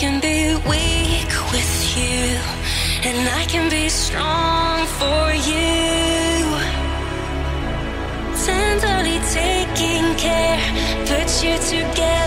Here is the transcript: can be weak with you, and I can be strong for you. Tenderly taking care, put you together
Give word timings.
can 0.00 0.18
be 0.18 0.54
weak 0.66 1.32
with 1.52 1.94
you, 1.94 2.40
and 3.04 3.28
I 3.28 3.44
can 3.44 3.68
be 3.68 3.90
strong 3.90 4.86
for 4.98 5.26
you. 5.50 6.40
Tenderly 8.46 9.18
taking 9.28 10.06
care, 10.16 10.58
put 11.04 11.28
you 11.44 11.58
together 11.58 12.19